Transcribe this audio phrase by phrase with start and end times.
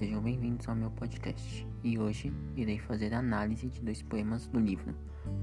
[0.00, 1.68] sejam bem-vindos ao meu podcast.
[1.84, 4.94] E hoje irei fazer a análise de dois poemas do livro,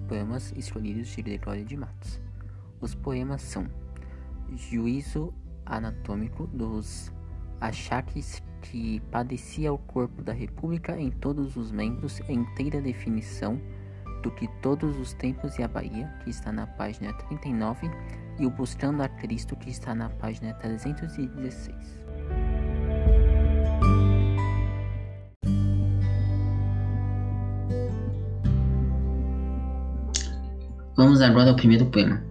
[0.08, 2.20] Poemas Escolhidos de Gregório de Matos.
[2.82, 3.68] Os poemas são
[4.56, 5.32] Juízo
[5.64, 7.14] Anatômico dos
[7.62, 13.62] Achaques que padecia o corpo da República em todos os membros, em inteira definição
[14.24, 17.92] do que todos os tempos e a Bahia, que está na página 39,
[18.40, 22.57] e o Buscando a Cristo, que está na página 316.
[30.98, 32.24] Vamos agora ao primeiro poema.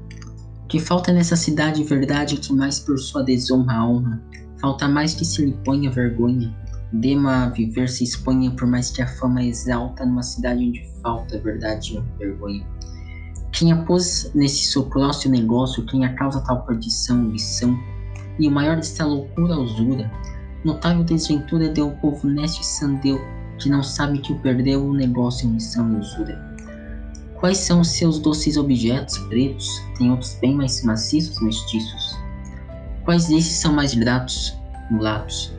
[0.68, 4.20] Que falta nessa cidade verdade que mais por sua desonra honra,
[4.60, 6.52] falta mais que se lhe ponha vergonha,
[6.92, 11.38] dema a viver se exponha por mais que a fama exalta numa cidade onde falta
[11.38, 12.66] verdade e vergonha.
[13.52, 17.78] Quem a pôs nesse seu próximo negócio, quem a causa tal perdição, ambição,
[18.36, 20.10] e o maior desta loucura usura,
[20.64, 23.20] notável desventura deu ao povo neste sandeu,
[23.60, 26.55] que não sabe que o perdeu o negócio, missão e usura.
[27.38, 29.68] Quais são os seus doces objetos pretos?
[29.98, 32.16] Tem outros bem mais maciços, mestiços.
[33.04, 34.56] Quais desses são mais gratos,
[34.90, 35.52] mulatos?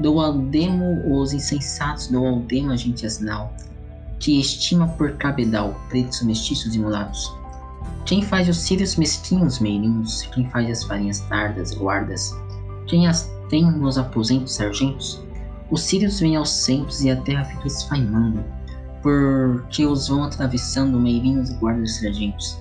[0.00, 3.54] Dou ao demo os insensatos, dou ao demo a gente asnal,
[4.18, 7.32] que estima por cabedal, pretos, mestiços e mulatos.
[8.04, 10.22] Quem faz os círios mesquinhos, meirinhos?
[10.34, 12.34] Quem faz as farinhas tardas, guardas?
[12.88, 15.22] Quem as tem nos aposentos, sargentos?
[15.70, 18.44] Os círios vêm aos centros e a terra fica esfaimando
[19.06, 22.58] porque os vão atravessando meirinhos e guardas sargentos.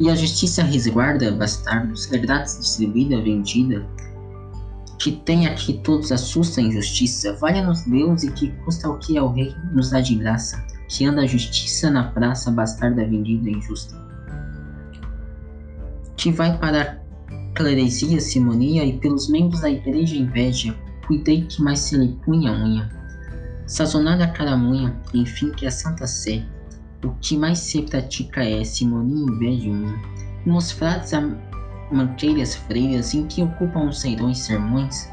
[0.00, 3.86] E a justiça resguarda bastardos, grátis distribuída, vendida,
[4.98, 9.30] que tem aqui todos assusta a injustiça, valha-nos Deus e que custa o que ao
[9.30, 13.94] rei nos dá de graça, que anda a justiça na praça, bastarda vendida injusta.
[16.16, 16.98] Que vai para
[17.30, 20.74] a cleresia, simonia e pelos membros da igreja inveja,
[21.06, 23.01] cuidei que mais se lhe punha unha
[23.66, 26.44] Sazonada a caramunha, enfim que a Santa Sé,
[27.04, 29.94] o que mais se pratica é simonia em vez de unha.
[30.44, 31.12] Nos frades
[31.90, 35.08] manqueiras freiras em que ocupam os seirões sermões,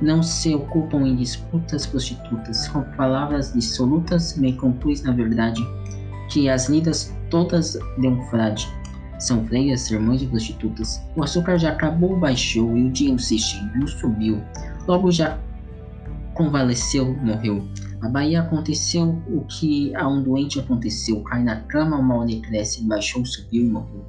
[0.00, 5.60] não se ocupam em disputas prostitutas, com palavras dissolutas me compus na verdade,
[6.30, 8.68] que as lidas todas de um frade
[9.18, 11.02] são freiras, sermões e prostitutas.
[11.14, 14.42] O açúcar já acabou, baixou, e o se extinguiu, subiu.
[14.88, 15.38] Logo já
[16.34, 17.66] convalesceu, morreu.
[18.02, 21.22] A Bahia aconteceu o que a um doente aconteceu.
[21.22, 24.04] Cai na cama, o mal lhe cresce, baixou, subiu e morreu.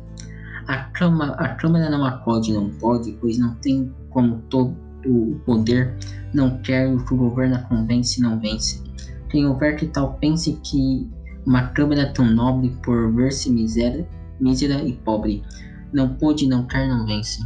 [0.67, 5.95] A, cama, a Câmara não acode, não pode, pois não tem como todo o poder,
[6.33, 8.81] não quer o que governa convence, não vence.
[9.29, 11.09] Quem houver que tal pense que
[11.45, 14.07] uma Câmara tão nobre, por ver-se mísera,
[14.39, 15.43] mísera e pobre,
[15.91, 17.39] não pôde, não quer, não vence.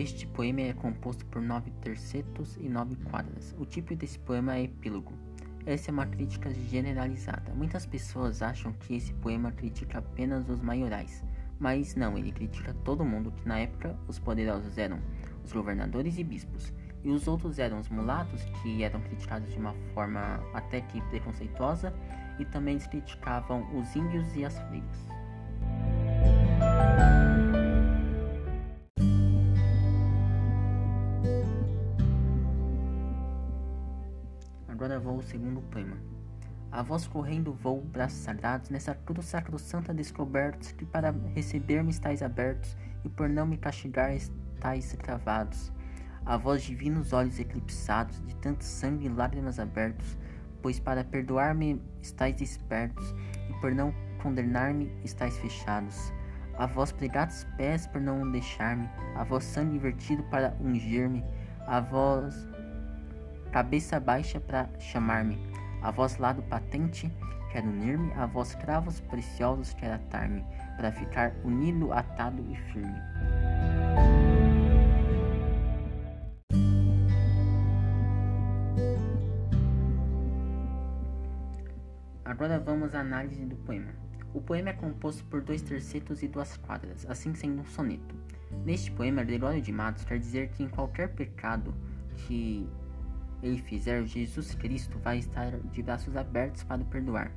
[0.00, 3.54] Este poema é composto por nove tercetos e nove quadras.
[3.58, 5.12] O tipo desse poema é epílogo.
[5.66, 7.52] Essa é uma crítica generalizada.
[7.54, 11.22] Muitas pessoas acham que esse poema critica apenas os maiorais,
[11.58, 14.98] mas não, ele critica todo mundo que na época os poderosos eram
[15.44, 16.72] os governadores e bispos,
[17.04, 21.92] e os outros eram os mulatos, que eram criticados de uma forma até que preconceituosa,
[22.38, 25.06] e também criticavam os índios e as freiras.
[34.80, 35.98] Agora vou ao segundo poema.
[36.72, 42.74] A voz correndo voo, braços sagrados, nessa cruz sacrossanta descobertos, que para receber-me estáis abertos,
[43.04, 45.70] e por não me castigar estáis travados.
[46.24, 50.16] A voz divinos olhos eclipsados, de tanto sangue e lágrimas abertos,
[50.62, 53.14] pois para perdoar-me estáis despertos,
[53.50, 53.92] e por não
[54.22, 56.10] condenar-me estáis fechados.
[56.56, 61.22] A vós pregados pés por não deixar-me, a voz sangue vertido para ungir-me,
[61.66, 62.48] a voz
[63.50, 65.38] cabeça baixa para chamar-me,
[65.82, 67.10] a voz lado patente
[67.50, 70.44] quer unir-me, a voz cravos preciosos quer atar-me,
[70.76, 72.94] para ficar unido, atado e firme.
[82.24, 83.92] Agora vamos à análise do poema.
[84.32, 88.14] O poema é composto por dois tercetos e duas quadras, assim sendo um soneto.
[88.64, 91.74] Neste poema, Gregório de Matos quer dizer que em qualquer pecado
[92.16, 92.68] que
[93.42, 97.32] ele fizer, Jesus Cristo vai estar de braços abertos para perdoar.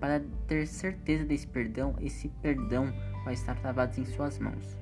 [0.00, 2.92] Para ter certeza desse perdão, esse perdão
[3.24, 4.78] vai estar travado em suas mãos.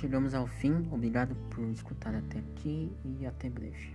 [0.00, 0.88] chegamos ao fim.
[0.90, 3.94] Obrigado por escutar até aqui e até breve.